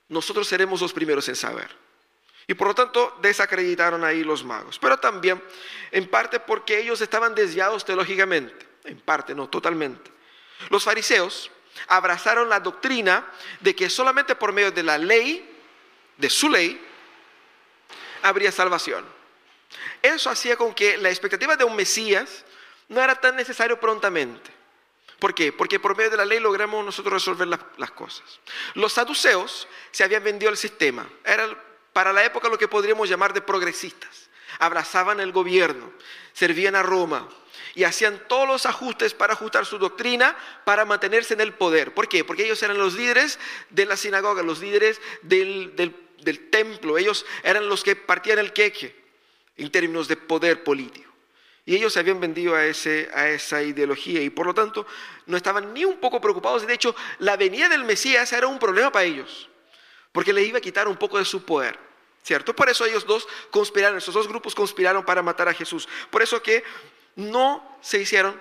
[0.09, 1.69] nosotros seremos los primeros en saber.
[2.47, 4.79] Y por lo tanto desacreditaron ahí los magos.
[4.79, 5.39] Pero también
[5.91, 8.67] en parte porque ellos estaban desviados teológicamente.
[8.85, 10.09] En parte, no totalmente.
[10.71, 11.51] Los fariseos
[11.87, 13.23] abrazaron la doctrina
[13.59, 15.47] de que solamente por medio de la ley,
[16.17, 16.89] de su ley,
[18.23, 19.05] habría salvación.
[20.01, 22.43] Eso hacía con que la expectativa de un Mesías
[22.89, 24.51] no era tan necesario prontamente.
[25.19, 25.53] ¿Por qué?
[25.53, 28.39] Porque por medio de la ley logramos nosotros resolver las, cosas.
[28.73, 31.07] Los saduceos se habían vendido al sistema.
[31.23, 31.47] Era
[31.93, 34.29] para la época lo que podríamos llamar de progresistas.
[34.59, 35.91] Abrazaban el gobierno,
[36.33, 37.29] servían a Roma
[37.73, 41.93] y hacían todos los ajustes para ajustar su doctrina para mantenerse en el poder.
[41.93, 42.23] ¿Por qué?
[42.23, 45.91] Porque ellos eran los líderes de la sinagoga, los líderes del, del
[46.49, 46.97] templo.
[46.97, 48.95] Ellos eran los que partían el queque
[49.57, 51.11] en términos de poder político.
[51.65, 54.85] Y ellos se habían vendido a, ese, a esa ideología y por lo tanto
[55.27, 56.67] no estaban ni un poco preocupados.
[56.67, 59.49] De hecho, la venida del Mesías era un problema para ellos,
[60.11, 61.79] porque le iba a quitar un poco de su poder.
[62.21, 62.55] ¿Cierto?
[62.55, 65.89] Por eso ellos dos conspiraron, esos dos grupos conspiraron para matar a Jesús.
[66.09, 66.63] Por eso que
[67.17, 68.39] no se hicieron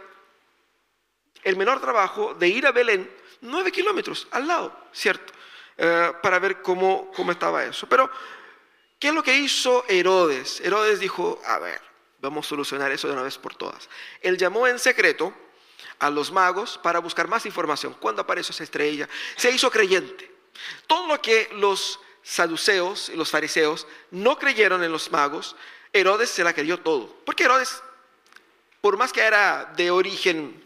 [1.42, 5.33] el menor trabajo de ir a Belén, nueve kilómetros al lado, ¿cierto?
[5.77, 7.89] Eh, para ver cómo, cómo estaba eso.
[7.89, 8.11] Pero
[9.03, 10.61] ¿Qué es lo que hizo Herodes?
[10.61, 11.81] Herodes dijo, a ver,
[12.21, 13.89] vamos a solucionar eso de una vez por todas.
[14.21, 15.35] Él llamó en secreto
[15.99, 17.97] a los magos para buscar más información.
[17.99, 19.09] ¿Cuándo apareció esa estrella?
[19.35, 20.33] Se hizo creyente.
[20.87, 25.57] Todo lo que los saduceos y los fariseos no creyeron en los magos,
[25.93, 27.13] Herodes se la creyó todo.
[27.25, 27.83] Porque Herodes,
[28.81, 30.65] por más que era de origen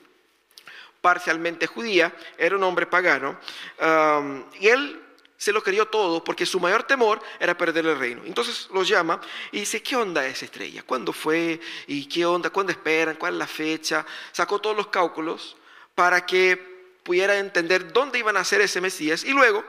[1.07, 3.39] parcialmente judía, era un hombre pagano,
[3.81, 5.01] um, y él
[5.37, 8.23] se lo creyó todo porque su mayor temor era perder el reino.
[8.25, 9.21] Entonces los llama
[9.53, 10.83] y dice, ¿qué onda esa estrella?
[10.83, 11.61] ¿Cuándo fue?
[11.87, 12.51] ¿Y qué onda?
[12.51, 13.15] ¿Cuándo esperan?
[13.15, 14.05] ¿Cuál es la fecha?
[14.33, 15.57] Sacó todos los cálculos
[15.95, 16.57] para que
[17.05, 19.23] pudiera entender dónde iban a ser ese Mesías.
[19.23, 19.65] Y luego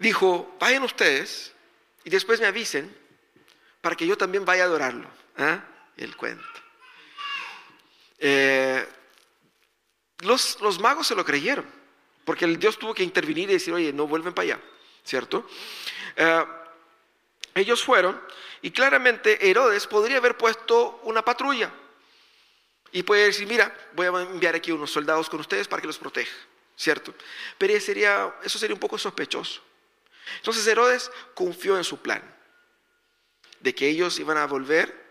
[0.00, 1.52] dijo, vayan ustedes
[2.02, 2.92] y después me avisen
[3.80, 5.08] para que yo también vaya a adorarlo.
[5.38, 5.62] ¿Ah?
[5.96, 6.42] El cuento.
[8.18, 8.84] Eh,
[10.20, 11.66] los, los magos se lo creyeron.
[12.24, 14.60] Porque el Dios tuvo que intervenir y decir, oye, no vuelven para allá,
[15.04, 15.46] ¿cierto?
[16.16, 16.44] Eh,
[17.54, 18.20] ellos fueron
[18.62, 21.70] y claramente Herodes podría haber puesto una patrulla
[22.90, 25.98] y puede decir, mira, voy a enviar aquí unos soldados con ustedes para que los
[25.98, 26.34] proteja,
[26.76, 27.14] ¿cierto?
[27.58, 29.60] Pero sería, eso sería un poco sospechoso.
[30.36, 32.22] Entonces Herodes confió en su plan
[33.60, 35.03] de que ellos iban a volver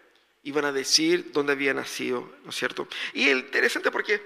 [0.44, 2.88] iban a decir dónde había nacido, ¿no es cierto?
[3.14, 4.24] Y es interesante porque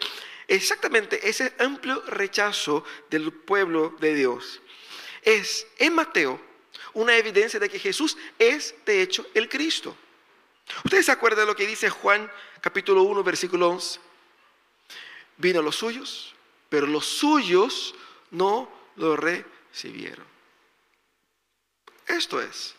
[0.48, 4.62] exactamente ese amplio rechazo del pueblo de Dios
[5.22, 6.42] es en Mateo
[6.94, 9.96] una evidencia de que Jesús es de hecho el Cristo.
[10.84, 14.00] ¿Ustedes se acuerdan de lo que dice Juan capítulo 1 versículo 11?
[15.38, 16.34] Vino a los suyos,
[16.70, 17.94] pero los suyos
[18.32, 20.26] no lo recibieron.
[22.08, 22.77] Esto es.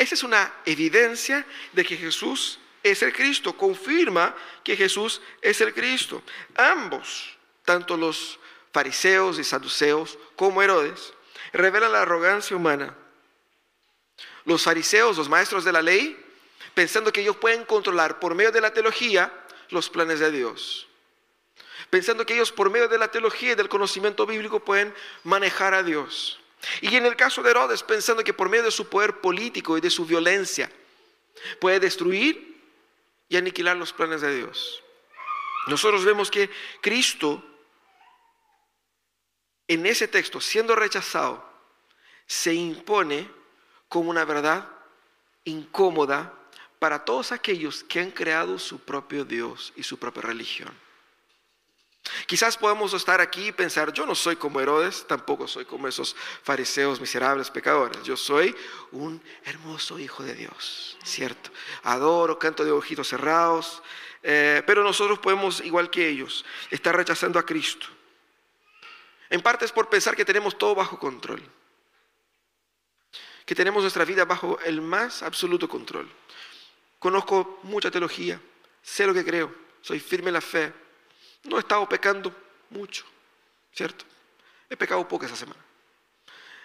[0.00, 4.34] Esa es una evidencia de que Jesús es el Cristo, confirma
[4.64, 6.22] que Jesús es el Cristo.
[6.56, 7.36] Ambos,
[7.66, 8.38] tanto los
[8.72, 11.12] fariseos y saduceos como Herodes,
[11.52, 12.96] revelan la arrogancia humana.
[14.46, 16.18] Los fariseos, los maestros de la ley,
[16.72, 19.30] pensando que ellos pueden controlar por medio de la teología
[19.68, 20.88] los planes de Dios.
[21.90, 25.82] Pensando que ellos por medio de la teología y del conocimiento bíblico pueden manejar a
[25.82, 26.40] Dios.
[26.80, 29.80] Y en el caso de Herodes, pensando que por medio de su poder político y
[29.80, 30.70] de su violencia
[31.58, 32.60] puede destruir
[33.28, 34.82] y aniquilar los planes de Dios.
[35.66, 37.42] Nosotros vemos que Cristo,
[39.68, 41.48] en ese texto, siendo rechazado,
[42.26, 43.30] se impone
[43.88, 44.68] como una verdad
[45.44, 46.34] incómoda
[46.78, 50.72] para todos aquellos que han creado su propio Dios y su propia religión.
[52.26, 56.16] Quizás podamos estar aquí y pensar, yo no soy como Herodes, tampoco soy como esos
[56.42, 58.54] fariseos miserables pecadores, yo soy
[58.92, 61.50] un hermoso hijo de Dios, ¿cierto?
[61.82, 63.82] Adoro, canto de ojitos cerrados,
[64.22, 67.86] eh, pero nosotros podemos, igual que ellos, estar rechazando a Cristo.
[69.28, 71.42] En parte es por pensar que tenemos todo bajo control,
[73.46, 76.10] que tenemos nuestra vida bajo el más absoluto control.
[76.98, 78.40] Conozco mucha teología,
[78.82, 80.72] sé lo que creo, soy firme en la fe,
[81.44, 82.34] no he estado pecando
[82.70, 83.04] mucho,
[83.72, 84.04] ¿cierto?
[84.68, 85.60] He pecado poco esa semana.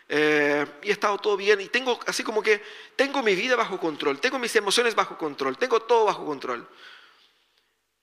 [0.07, 2.61] Eh, y he estado todo bien y tengo así como que
[2.95, 6.67] tengo mi vida bajo control, tengo mis emociones bajo control, tengo todo bajo control.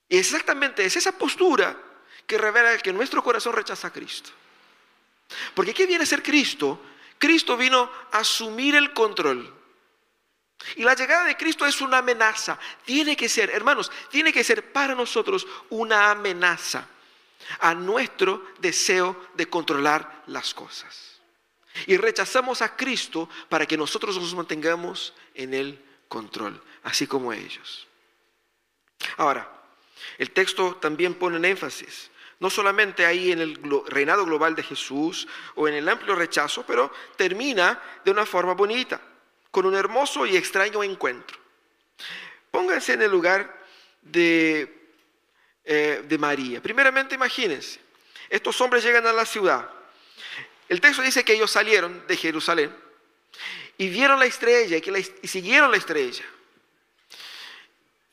[0.08, 1.76] Y exactamente es esa postura
[2.26, 4.30] que revela que nuestro corazón rechaza a Cristo.
[5.54, 6.80] Porque ¿qué viene a ser Cristo?
[7.18, 9.61] Cristo vino a asumir el control.
[10.76, 12.58] Y la llegada de Cristo es una amenaza.
[12.84, 16.86] Tiene que ser, hermanos, tiene que ser para nosotros una amenaza
[17.60, 21.20] a nuestro deseo de controlar las cosas.
[21.86, 27.88] Y rechazamos a Cristo para que nosotros nos mantengamos en el control, así como ellos.
[29.16, 29.50] Ahora,
[30.18, 35.26] el texto también pone en énfasis, no solamente ahí en el reinado global de Jesús
[35.54, 39.00] o en el amplio rechazo, pero termina de una forma bonita
[39.52, 41.38] con un hermoso y extraño encuentro.
[42.50, 43.54] Pónganse en el lugar
[44.00, 44.90] de,
[45.64, 46.60] eh, de María.
[46.60, 47.78] Primeramente imagínense,
[48.28, 49.68] estos hombres llegan a la ciudad.
[50.68, 52.74] El texto dice que ellos salieron de Jerusalén
[53.76, 56.24] y vieron la estrella y, que y siguieron la estrella.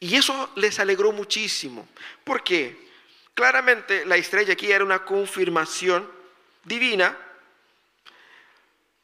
[0.02, 1.88] Y eso les alegró muchísimo.
[2.24, 2.90] ¿Por qué?
[3.34, 6.10] Claramente la estrella aquí era una confirmación
[6.66, 7.18] divina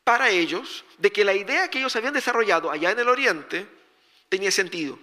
[0.05, 3.67] para ellos de que la idea que ellos habían desarrollado allá en el oriente
[4.29, 4.97] tenía sentido.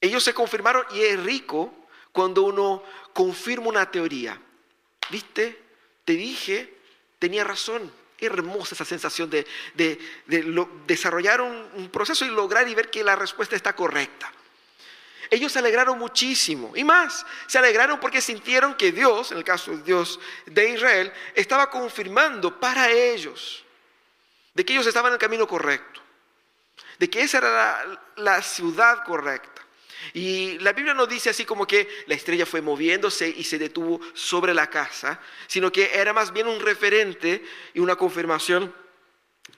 [0.00, 1.74] Ellos se confirmaron y es rico
[2.12, 4.38] cuando uno confirma una teoría.
[5.10, 5.58] ¿Viste?
[6.04, 6.74] Te dije,
[7.18, 7.90] tenía razón.
[8.18, 9.46] Hermosa esa sensación de,
[10.86, 14.32] desarrollar un proceso y lograr y ver que la respuesta está correcta.
[15.32, 16.74] Ellos se alegraron muchísimo.
[16.76, 21.10] Y más, se alegraron porque sintieron que Dios, en el caso de Dios de Israel,
[21.34, 23.64] estaba confirmando para ellos
[24.52, 26.02] de que ellos estaban en el camino correcto,
[26.98, 29.62] de que esa era la, ciudad correcta.
[30.12, 34.02] Y la Biblia no dice así como que la estrella fue moviéndose y se detuvo
[34.12, 37.42] sobre la casa, sino que era más bien un referente
[37.72, 38.74] y una confirmación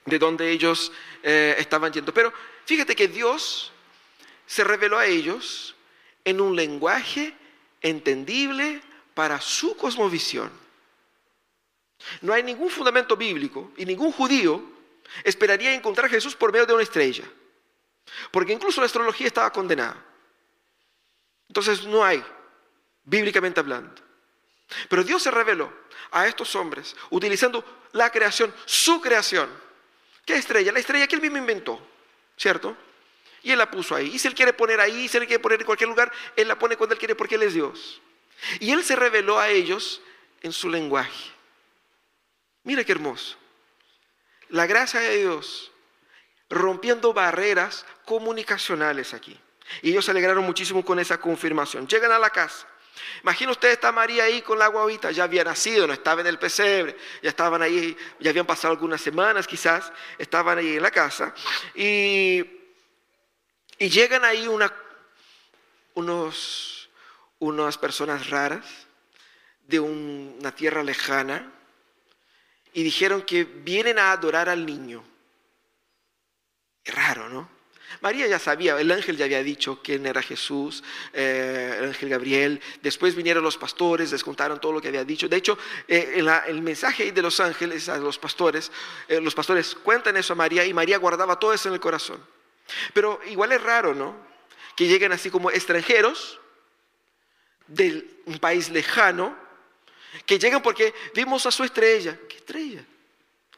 [0.05, 2.13] de donde ellos eh, estaban yendo.
[2.13, 2.31] Pero
[2.63, 3.73] fíjate que Dios
[4.45, 5.75] se reveló a ellos
[6.23, 7.33] en un lenguaje
[7.81, 8.81] entendible
[9.13, 10.51] para su cosmovisión.
[12.21, 14.63] No hay ningún fundamento bíblico y ningún judío
[15.23, 17.23] esperaría encontrar a Jesús por medio de una estrella,
[18.31, 20.03] porque incluso la astrología estaba condenada.
[21.47, 22.23] Entonces no hay,
[23.03, 24.01] bíblicamente hablando.
[24.89, 25.71] Pero Dios se reveló
[26.11, 29.49] a estos hombres utilizando la creación, su creación.
[30.25, 30.71] ¿Qué estrella?
[30.71, 31.79] La estrella que él mismo inventó,
[32.35, 32.75] ¿cierto?
[33.45, 34.07] Y Él la puso ahí.
[34.07, 36.57] Y si Él quiere poner ahí, si Él quiere poner en cualquier lugar, Él la
[36.57, 38.01] pone cuando Él quiere porque Él es Dios.
[38.59, 40.01] Y Él se reveló a ellos
[40.41, 41.31] en su lenguaje.
[42.63, 43.37] Mira qué hermoso.
[44.49, 45.71] La gracia de Dios
[46.49, 49.39] rompiendo barreras comunicacionales aquí.
[49.83, 51.87] Y ellos se alegraron muchísimo con esa confirmación.
[51.87, 52.67] Llegan a la casa.
[53.21, 56.39] Imagina usted, está María ahí con la guavita, ya había nacido, no estaba en el
[56.39, 61.33] pesebre, ya estaban ahí, ya habían pasado algunas semanas quizás, estaban ahí en la casa.
[61.75, 62.54] Y
[63.77, 64.47] Y llegan ahí
[67.39, 68.65] unas personas raras
[69.67, 71.51] de una tierra lejana
[72.73, 75.03] y dijeron que vienen a adorar al niño.
[76.85, 77.55] Raro, ¿no?
[78.01, 80.83] María ya sabía, el ángel ya había dicho quién era Jesús,
[81.13, 82.61] eh, el ángel Gabriel.
[82.81, 85.29] Después vinieron los pastores, les contaron todo lo que había dicho.
[85.29, 85.57] De hecho,
[85.87, 88.71] eh, el mensaje de los ángeles a los pastores,
[89.07, 92.19] eh, los pastores cuentan eso a María y María guardaba todo eso en el corazón.
[92.93, 94.15] Pero igual es raro, ¿no?
[94.75, 96.39] Que lleguen así como extranjeros
[97.67, 99.35] de un país lejano,
[100.25, 102.17] que llegan porque vimos a su estrella.
[102.29, 102.85] ¿Qué estrella?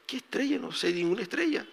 [0.05, 0.57] ¿Qué estrella?
[0.57, 1.65] No sé ninguna estrella.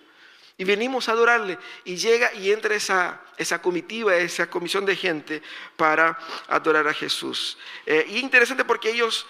[0.57, 1.59] Y venimos a adorarle.
[1.85, 5.42] Y llega y entra esa, esa comitiva, esa comisión de gente
[5.77, 6.18] para
[6.49, 7.59] adorar a Jesús.
[7.87, 9.27] Eh, y interesante porque ellos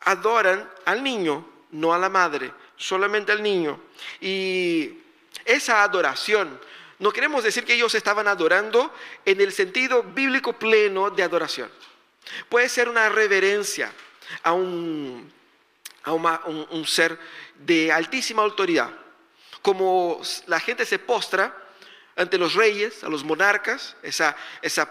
[0.00, 3.80] adoran al niño, no a la madre, solamente al niño.
[4.20, 4.98] Y
[5.44, 6.60] esa adoración,
[6.98, 8.92] no queremos decir que ellos estaban adorando
[9.24, 11.70] en el sentido bíblico pleno de adoración.
[12.48, 13.92] Puede ser una reverencia
[14.42, 15.32] a un,
[16.04, 17.18] a un ser
[17.56, 18.90] de altísima autoridad
[19.62, 21.54] como la gente se postra
[22.16, 24.90] ante los reyes, a los monarcas, esa, esa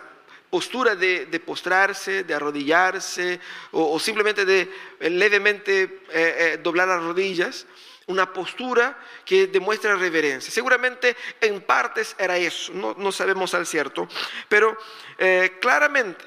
[0.49, 3.39] postura de, postrarse, de arrodillarse
[3.71, 7.65] o, simplemente de eh, levemente eh, eh, doblar las rodillas,
[8.07, 10.51] una postura que demuestra reverencia.
[10.51, 14.07] Seguramente en partes era eso, no, sabemos al cierto,
[14.49, 14.77] pero
[15.59, 16.25] claramente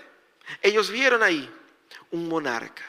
[0.63, 1.49] ellos vieron ahí
[2.11, 2.85] un monarca,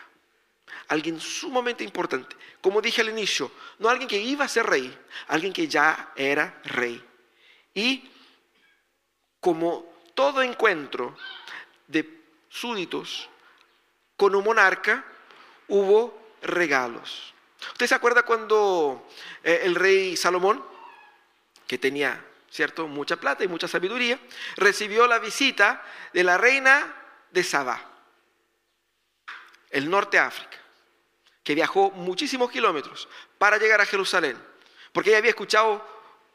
[0.88, 4.96] alguien sumamente importante, como dije al inicio, no alguien que iba a ser rey,
[5.28, 7.04] alguien que ya era rey.
[7.74, 8.12] Y
[9.40, 11.18] como todo encuentro
[11.88, 12.08] de
[12.50, 13.30] súditos
[14.16, 15.04] con un monarca,
[15.68, 17.34] hubo regalos.
[17.74, 19.08] ¿Usted se acuerda cuando
[19.44, 20.66] eh, el rey Salomón,
[21.68, 24.20] que tenía, ¿cierto?, mucha plata y mucha sabiduría,
[24.58, 26.96] recibió la visita de la reina
[27.32, 27.82] de Sabá,
[29.70, 30.62] el norte de África
[31.44, 34.38] que viajó muchísimos kilómetros para llegar a Jerusalén,
[34.92, 35.86] porque ella había escuchado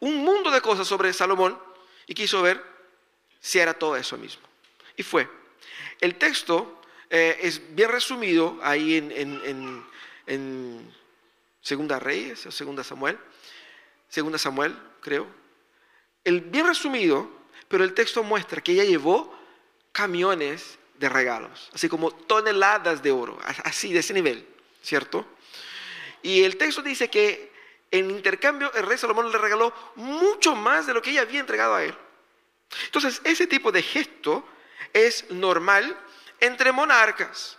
[0.00, 1.60] un mundo de cosas sobre Salomón
[2.06, 2.62] y quiso ver
[3.40, 4.42] si era todo eso mismo.
[4.96, 5.28] Y fue.
[6.00, 9.84] El texto eh, es bien resumido ahí en,
[10.26, 10.94] en,
[11.66, 13.18] Segunda Reyes o Segunda Samuel,
[14.08, 15.26] Segunda Samuel, creo.
[16.22, 17.28] El bien resumido,
[17.66, 19.36] pero el texto muestra que ella llevó
[19.90, 24.46] camiones de regalos, así como toneladas de oro, así de ese nivel.
[24.86, 25.26] ¿cierto?
[26.22, 27.52] Y el texto dice que
[27.90, 31.74] en intercambio el rey Salomón le regaló mucho más de lo que ella había entregado
[31.74, 31.94] a él.
[32.84, 34.46] Entonces, ese tipo de gesto
[34.92, 35.98] es normal
[36.38, 37.58] entre monarcas.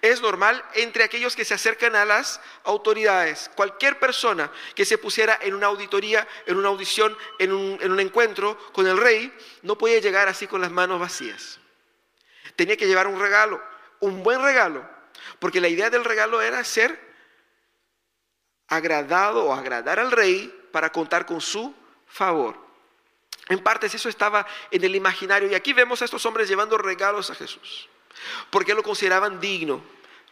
[0.00, 3.50] Es normal entre aquellos que se acercan a las autoridades.
[3.54, 8.00] Cualquier persona que se pusiera en una auditoría, en una audición, en un, en un
[8.00, 11.58] encuentro con el rey, no podía llegar así con las manos vacías.
[12.56, 13.62] Tenía que llevar un regalo,
[14.00, 14.88] un buen regalo,
[15.38, 17.12] porque la idea del regalo era ser
[18.68, 21.74] agradado o agradar al rey para contar con su
[22.06, 22.56] favor.
[23.48, 27.30] En partes eso estaba en el imaginario y aquí vemos a estos hombres llevando regalos
[27.30, 27.88] a Jesús,
[28.50, 29.82] porque lo consideraban digno,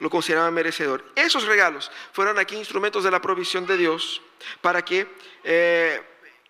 [0.01, 1.05] lo consideraban merecedor.
[1.15, 4.21] Esos regalos fueron aquí instrumentos de la provisión de Dios
[4.61, 5.07] para que
[5.45, 6.03] eh,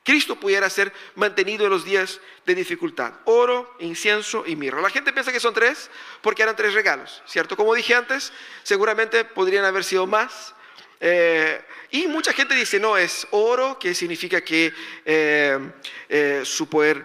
[0.05, 3.13] Cristo pudiera ser mantenido en los días de dificultad.
[3.25, 4.81] Oro, incienso y mirra.
[4.81, 5.91] La gente piensa que son tres
[6.23, 7.57] porque eran tres regalos, ¿cierto?
[7.57, 10.55] Como dije antes, seguramente podrían haber sido más.
[11.01, 14.73] Eh, y mucha gente dice, no, es oro, que significa que
[15.05, 17.05] eh, su poder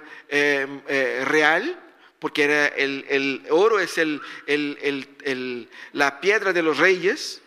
[1.26, 1.85] real,
[2.20, 4.00] porque era el, oro es
[5.94, 7.42] la piedra de los reyes.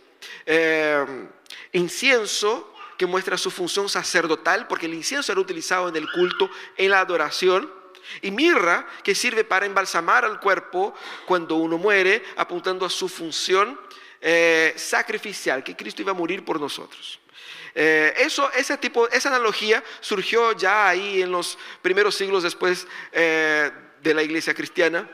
[1.72, 6.90] incienso que muestra su función sacerdotal, porque el incienso era utilizado en el culto, en
[6.90, 7.72] la adoración,
[8.22, 10.94] y mirra, que sirve para embalsamar al cuerpo
[11.26, 13.78] cuando uno muere, apuntando a su función
[14.20, 17.20] eh, sacrificial, que Cristo iba a morir por nosotros.
[17.74, 23.70] Eh, eso, ese tipo, esa analogía surgió ya ahí en los primeros siglos después eh,
[24.08, 25.06] de la iglesia cristiana,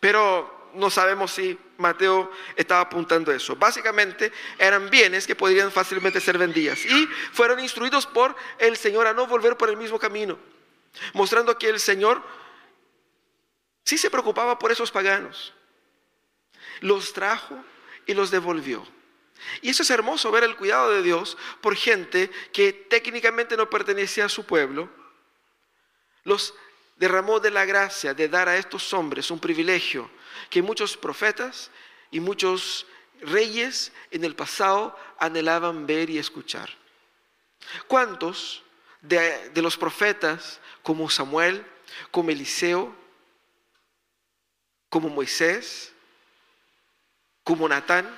[0.00, 3.54] pero no sabemos si Mateo estaba apuntando eso.
[3.54, 9.14] Básicamente eran bienes que podrían fácilmente ser vendidas y fueron instruidos por el Señor a
[9.14, 10.36] no volver por el mismo camino,
[11.12, 12.20] mostrando que el Señor
[13.84, 15.54] sí se preocupaba por esos paganos.
[16.80, 17.64] Los trajo
[18.06, 18.84] y los devolvió.
[19.60, 24.24] Y eso es hermoso ver el cuidado de Dios por gente que técnicamente no pertenecía
[24.24, 24.88] a su pueblo.
[26.24, 26.54] Los
[26.96, 30.10] derramó de la gracia de dar a estos hombres un privilegio
[30.50, 31.70] que muchos profetas
[32.10, 32.86] y muchos
[33.20, 36.70] reyes en el pasado anhelaban ver y escuchar.
[37.86, 38.62] ¿Cuántos
[39.00, 41.64] de, los profetas como Samuel,
[42.10, 42.94] como Eliseo,
[44.88, 45.92] como Moisés,
[47.44, 48.08] como Natán,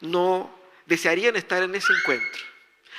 [0.00, 0.54] no
[0.86, 2.42] desearían estar en ese encuentro,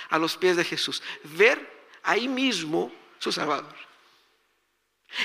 [0.10, 3.89] a los pies de Jesús, ver ahí mismo su Salvador.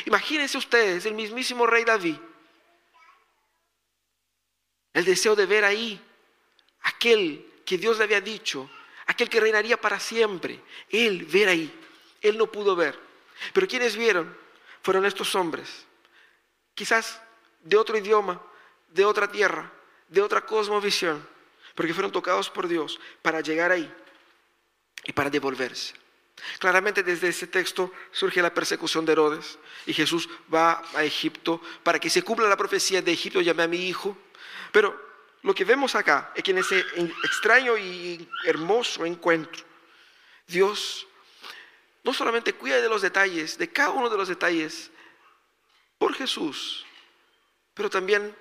[0.07, 2.17] Imagínense ustedes, el mismísimo rey David,
[4.93, 6.01] el deseo de ver ahí
[6.83, 8.71] aquel que Dios le había dicho,
[9.07, 11.81] aquel que reinaría para siempre, él ver ahí,
[12.21, 12.99] él no pudo ver.
[13.53, 14.37] Pero quienes vieron
[14.83, 15.87] fueron estos hombres,
[16.75, 17.21] quizás
[17.63, 18.41] de otro idioma,
[18.89, 19.73] de otra tierra,
[20.09, 21.27] de otra cosmovisión,
[21.75, 23.93] porque fueron tocados por Dios para llegar ahí
[25.05, 26.04] y para devolverse.
[26.59, 31.99] Claramente desde ese texto surge la persecución de Herodes y Jesús va a Egipto para
[31.99, 34.17] que se cumpla la profecía de Egipto, llame a mi hijo.
[34.73, 35.01] Pero
[35.43, 36.85] lo que vemos acá es que en ese
[37.25, 39.65] extraño y hermoso encuentro,
[40.47, 41.07] Dios
[42.03, 44.91] no solamente cuida de los detalles, de cada uno de los detalles,
[45.99, 46.85] por Jesús,
[47.73, 48.37] pero también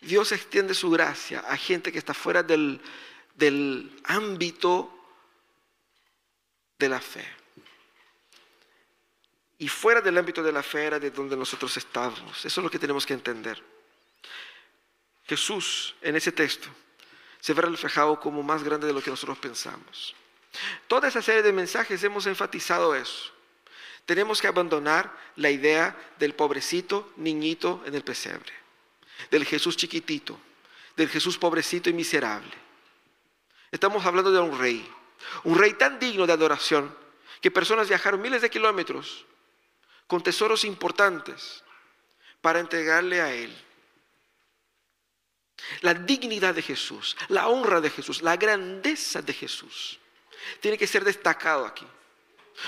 [0.00, 2.80] Dios extiende su gracia a gente que está fuera del,
[3.34, 4.97] del ámbito
[6.78, 7.26] de la fe.
[9.58, 12.44] Y fuera del ámbito de la fe era de donde nosotros estábamos.
[12.44, 13.60] Eso es lo que tenemos que entender.
[15.24, 16.68] Jesús en ese texto
[17.40, 20.14] se ve reflejado como más grande de lo que nosotros pensamos.
[20.86, 23.32] Toda esa serie de mensajes hemos enfatizado eso.
[24.06, 28.52] Tenemos que abandonar la idea del pobrecito niñito en el pesebre,
[29.30, 30.40] del Jesús chiquitito,
[30.96, 32.50] del Jesús pobrecito y miserable.
[33.70, 34.90] Estamos hablando de un rey,
[35.44, 36.94] un rey tan digno de adoración
[37.40, 39.24] que personas viajaron miles de kilómetros
[40.06, 41.62] con tesoros importantes
[42.40, 43.56] para entregarle a Él.
[45.80, 49.98] La dignidad de Jesús, la honra de Jesús, la grandeza de Jesús
[50.60, 51.86] tiene que ser destacado aquí.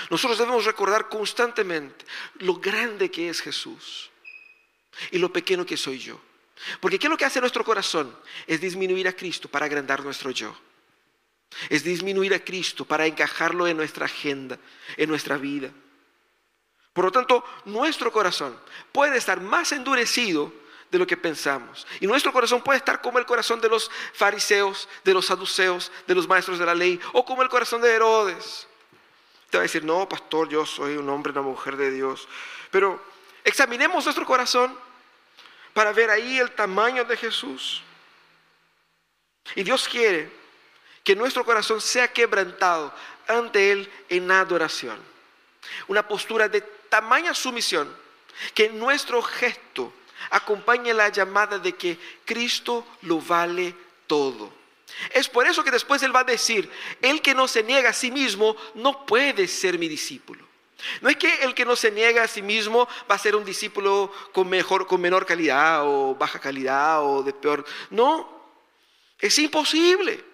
[0.09, 2.05] Nosotros debemos recordar constantemente
[2.39, 4.09] lo grande que es Jesús
[5.11, 6.19] y lo pequeño que soy yo.
[6.79, 8.15] Porque ¿qué es lo que hace nuestro corazón?
[8.45, 10.55] Es disminuir a Cristo para agrandar nuestro yo.
[11.69, 14.57] Es disminuir a Cristo para encajarlo en nuestra agenda,
[14.97, 15.71] en nuestra vida.
[16.93, 18.57] Por lo tanto, nuestro corazón
[18.91, 20.53] puede estar más endurecido
[20.89, 21.87] de lo que pensamos.
[22.01, 26.15] Y nuestro corazón puede estar como el corazón de los fariseos, de los saduceos, de
[26.15, 28.67] los maestros de la ley, o como el corazón de Herodes.
[29.49, 32.27] Te va a decir, no, pastor, yo soy un hombre, una mujer de Dios.
[32.71, 33.01] Pero
[33.43, 34.77] examinemos nuestro corazón
[35.73, 37.81] para ver ahí el tamaño de Jesús.
[39.55, 40.40] Y Dios quiere
[41.03, 42.93] que nuestro corazón sea quebrantado
[43.27, 44.99] ante Él en adoración.
[45.87, 47.93] Una postura de tamaña sumisión
[48.53, 49.93] que nuestro gesto
[50.29, 53.75] acompañe la llamada de que Cristo lo vale
[54.07, 54.53] todo.
[55.11, 56.69] Es por eso que después Él va a decir,
[57.01, 60.45] el que no se niega a sí mismo no puede ser mi discípulo.
[61.01, 63.45] No es que el que no se niega a sí mismo va a ser un
[63.45, 67.63] discípulo con, mejor, con menor calidad o baja calidad o de peor.
[67.89, 68.27] No,
[69.19, 70.30] es imposible.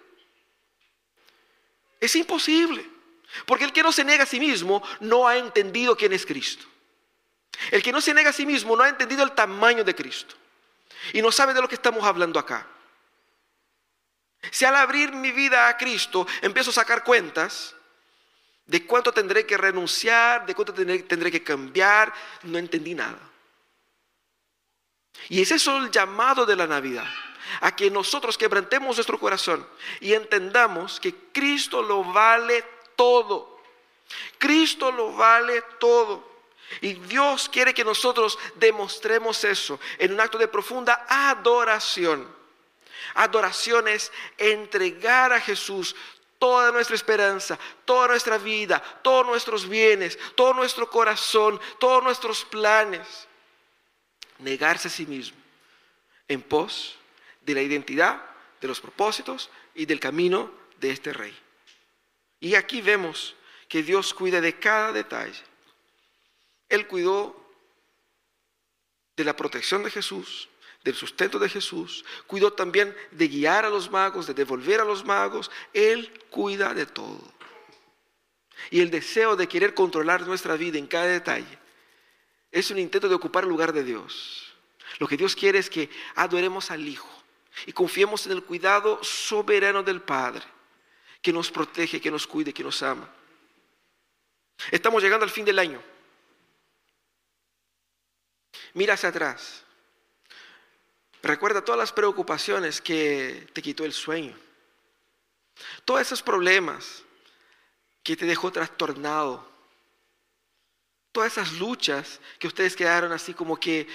[2.00, 2.88] Es imposible.
[3.44, 6.66] Porque el que no se niega a sí mismo no ha entendido quién es Cristo.
[7.70, 10.34] El que no se niega a sí mismo no ha entendido el tamaño de Cristo.
[11.12, 12.66] Y no sabe de lo que estamos hablando acá.
[14.50, 17.74] Si al abrir mi vida a Cristo empiezo a sacar cuentas
[18.66, 22.12] de cuánto tendré que renunciar, de cuánto tendré, que cambiar,
[22.44, 23.18] no entendí nada.
[25.28, 27.08] Y ese es el llamado de la Navidad,
[27.60, 29.66] a que nosotros quebrantemos nuestro corazón
[30.00, 32.64] y entendamos que Cristo lo vale
[32.96, 33.58] todo.
[34.38, 36.26] Cristo lo vale todo.
[36.80, 42.28] Y Dios quiere que nosotros demostremos eso en un acto de profunda adoración.
[43.14, 45.96] Adoración es entregar a Jesús
[46.38, 53.26] toda nuestra esperanza, toda nuestra vida, todos nuestros bienes, todo nuestro corazón, todos nuestros planes.
[54.38, 55.36] Negarse a sí mismo
[56.28, 56.98] en pos
[57.48, 58.20] de la identidad,
[58.60, 61.34] de los propósitos y del camino de este rey.
[62.40, 63.34] Y aquí vemos
[63.68, 65.42] que Dios cuida de cada detalle.
[66.68, 67.34] Él cuidó
[69.16, 70.50] de la protección de Jesús,
[70.84, 75.06] del sustento de Jesús, cuidó también de guiar a los magos, de devolver a los
[75.06, 75.50] magos.
[75.72, 77.32] Él cuida de todo.
[78.70, 81.58] Y el deseo de querer controlar nuestra vida en cada detalle
[82.52, 84.52] es un intento de ocupar el lugar de Dios.
[84.98, 87.17] Lo que Dios quiere es que adoremos al Hijo
[87.66, 90.44] y confiemos en el cuidado soberano del Padre,
[91.20, 93.08] que nos protege, que nos cuide, que nos ama.
[94.70, 95.82] Estamos llegando al fin del año.
[98.74, 99.64] Mira hacia atrás.
[101.22, 104.36] Recuerda todas las preocupaciones que te quitó el sueño.
[105.84, 107.02] Todos esos problemas
[108.02, 109.46] que te dejó trastornado.
[111.12, 113.88] todas esas luchas que ustedes quedaron así como que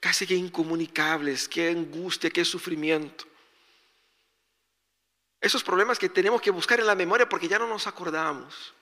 [0.00, 3.24] casi que incomunicables, qué angustia, qué sufrimiento.
[5.40, 8.74] Esos problemas que tenemos que buscar en la memoria porque ya no nos acordamos.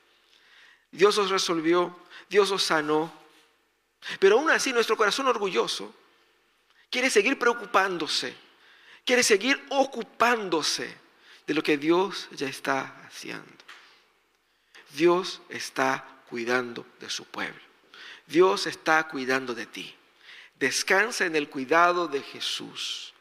[0.90, 1.96] Dios los resolvió,
[2.28, 3.12] Dios los sanó.
[4.18, 5.94] Pero aún así nuestro corazón orgulloso
[6.90, 8.34] quiere seguir preocupándose,
[9.04, 10.96] quiere seguir ocupándose
[11.46, 13.44] de lo que Dios ya está haciendo.
[14.94, 17.60] Dios está cuidando de su pueblo.
[18.26, 19.94] Dios está cuidando de ti.
[20.58, 23.12] Descansa en el cuidado de Jesús.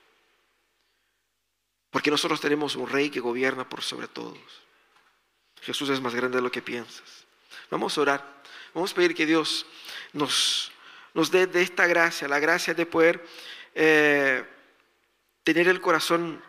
[1.90, 4.40] Porque nosotros tenemos un rey que gobierna por sobre todos.
[5.62, 7.26] Jesús es más grande de lo que piensas.
[7.70, 8.44] Vamos a orar.
[8.74, 9.66] Vamos a pedir que Dios
[10.14, 10.72] nos,
[11.32, 13.26] dé de esta gracia, la gracia de poder
[13.74, 14.46] eh,
[15.44, 16.44] tener el corazón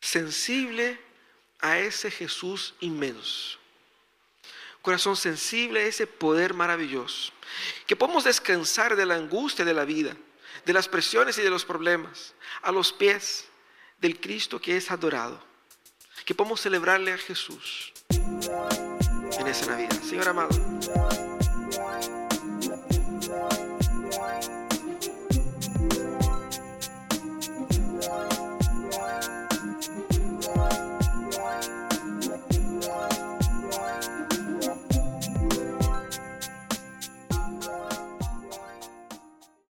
[0.00, 1.00] sensible
[1.60, 3.58] a ese Jesús inmenso.
[4.86, 7.32] Corazón sensible a ese poder maravilloso.
[7.88, 10.16] Que podamos descansar de la angustia de la vida,
[10.64, 13.46] de las presiones y de los problemas, a los pies
[14.00, 15.44] del Cristo que es adorado.
[16.24, 20.00] Que podamos celebrarle a Jesús en esa Navidad.
[20.04, 21.25] Señor amado.